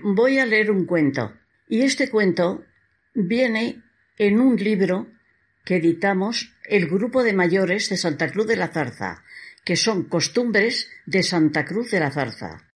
Voy 0.00 0.38
a 0.38 0.46
leer 0.46 0.70
un 0.70 0.86
cuento. 0.86 1.32
Y 1.68 1.82
este 1.82 2.08
cuento 2.08 2.62
viene 3.14 3.82
en 4.16 4.40
un 4.40 4.56
libro 4.56 5.08
que 5.64 5.76
editamos 5.76 6.50
el 6.64 6.86
grupo 6.86 7.22
de 7.22 7.32
mayores 7.32 7.88
de 7.88 7.96
Santa 7.96 8.30
Cruz 8.30 8.46
de 8.46 8.56
la 8.56 8.68
Zarza, 8.68 9.24
que 9.64 9.76
son 9.76 10.04
costumbres 10.04 10.88
de 11.04 11.22
Santa 11.22 11.64
Cruz 11.64 11.90
de 11.90 12.00
la 12.00 12.10
Zarza. 12.10 12.68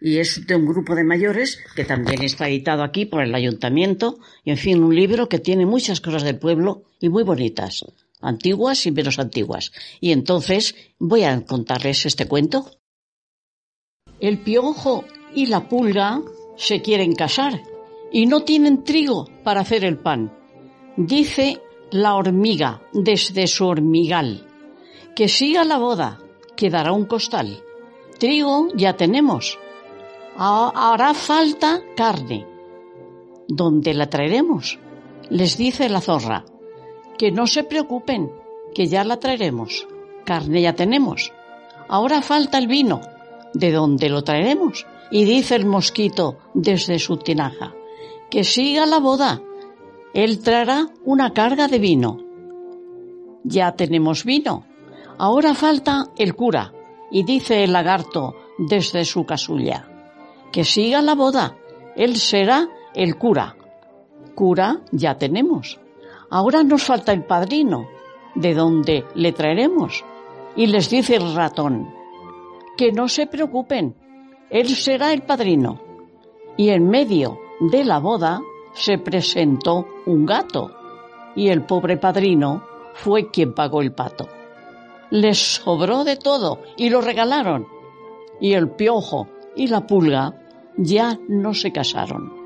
Y 0.00 0.18
es 0.18 0.46
de 0.46 0.54
un 0.54 0.66
grupo 0.66 0.94
de 0.94 1.04
mayores 1.04 1.58
que 1.74 1.84
también 1.84 2.22
está 2.22 2.48
editado 2.48 2.82
aquí 2.82 3.04
por 3.04 3.22
el 3.22 3.34
ayuntamiento, 3.34 4.20
y 4.44 4.50
en 4.50 4.58
fin, 4.58 4.82
un 4.82 4.94
libro 4.94 5.28
que 5.28 5.38
tiene 5.38 5.66
muchas 5.66 6.00
cosas 6.00 6.22
del 6.22 6.38
pueblo 6.38 6.84
y 7.00 7.08
muy 7.08 7.24
bonitas, 7.24 7.84
antiguas 8.20 8.86
y 8.86 8.92
menos 8.92 9.18
antiguas. 9.18 9.72
Y 10.00 10.12
entonces 10.12 10.76
voy 10.98 11.24
a 11.24 11.44
contarles 11.44 12.06
este 12.06 12.26
cuento. 12.26 12.70
El 14.24 14.38
piojo 14.38 15.04
y 15.34 15.44
la 15.48 15.68
pulga 15.68 16.22
se 16.56 16.80
quieren 16.80 17.14
casar 17.14 17.60
y 18.10 18.24
no 18.24 18.40
tienen 18.40 18.82
trigo 18.82 19.26
para 19.42 19.60
hacer 19.60 19.84
el 19.84 19.98
pan. 19.98 20.34
Dice 20.96 21.60
la 21.90 22.14
hormiga 22.14 22.80
desde 22.94 23.46
su 23.46 23.66
hormigal, 23.66 24.48
que 25.14 25.28
siga 25.28 25.62
la 25.64 25.76
boda, 25.76 26.20
que 26.56 26.70
dará 26.70 26.92
un 26.92 27.04
costal. 27.04 27.62
Trigo 28.18 28.68
ya 28.74 28.96
tenemos, 28.96 29.58
hará 30.38 31.12
falta 31.12 31.82
carne. 31.94 32.46
¿Dónde 33.46 33.92
la 33.92 34.08
traeremos? 34.08 34.78
Les 35.28 35.58
dice 35.58 35.90
la 35.90 36.00
zorra, 36.00 36.46
que 37.18 37.30
no 37.30 37.46
se 37.46 37.62
preocupen, 37.62 38.32
que 38.74 38.86
ya 38.86 39.04
la 39.04 39.20
traeremos. 39.20 39.86
Carne 40.24 40.62
ya 40.62 40.74
tenemos. 40.74 41.30
Ahora 41.88 42.22
falta 42.22 42.56
el 42.56 42.68
vino. 42.68 43.02
¿De 43.54 43.70
dónde 43.70 44.08
lo 44.10 44.22
traeremos? 44.22 44.86
Y 45.10 45.24
dice 45.24 45.54
el 45.54 45.64
mosquito 45.64 46.38
desde 46.54 46.98
su 46.98 47.16
tinaja, 47.16 47.72
que 48.30 48.42
siga 48.42 48.84
la 48.84 48.98
boda. 48.98 49.40
Él 50.12 50.40
traerá 50.40 50.88
una 51.04 51.32
carga 51.32 51.68
de 51.68 51.78
vino. 51.78 52.18
Ya 53.44 53.72
tenemos 53.72 54.24
vino. 54.24 54.64
Ahora 55.18 55.54
falta 55.54 56.08
el 56.18 56.34
cura. 56.34 56.72
Y 57.10 57.22
dice 57.22 57.62
el 57.62 57.72
lagarto 57.72 58.34
desde 58.58 59.04
su 59.04 59.24
casulla, 59.24 59.88
que 60.50 60.64
siga 60.64 61.00
la 61.00 61.14
boda. 61.14 61.56
Él 61.94 62.16
será 62.16 62.68
el 62.92 63.16
cura. 63.16 63.56
Cura 64.34 64.80
ya 64.90 65.16
tenemos. 65.16 65.78
Ahora 66.28 66.64
nos 66.64 66.82
falta 66.82 67.12
el 67.12 67.24
padrino. 67.24 67.86
¿De 68.34 68.52
dónde 68.52 69.04
le 69.14 69.30
traeremos? 69.30 70.04
Y 70.56 70.66
les 70.66 70.90
dice 70.90 71.14
el 71.14 71.36
ratón, 71.36 71.94
que 72.76 72.92
no 72.92 73.08
se 73.08 73.26
preocupen, 73.26 73.96
él 74.50 74.68
será 74.68 75.12
el 75.12 75.22
padrino. 75.22 75.80
Y 76.56 76.70
en 76.70 76.88
medio 76.88 77.38
de 77.60 77.84
la 77.84 77.98
boda 77.98 78.40
se 78.74 78.98
presentó 78.98 79.86
un 80.06 80.26
gato 80.26 80.70
y 81.34 81.48
el 81.48 81.64
pobre 81.64 81.96
padrino 81.96 82.64
fue 82.94 83.30
quien 83.30 83.54
pagó 83.54 83.82
el 83.82 83.92
pato. 83.92 84.28
Les 85.10 85.38
sobró 85.38 86.04
de 86.04 86.16
todo 86.16 86.60
y 86.76 86.90
lo 86.90 87.00
regalaron. 87.00 87.66
Y 88.40 88.52
el 88.54 88.70
piojo 88.70 89.28
y 89.56 89.68
la 89.68 89.86
pulga 89.86 90.40
ya 90.76 91.18
no 91.28 91.54
se 91.54 91.72
casaron. 91.72 92.43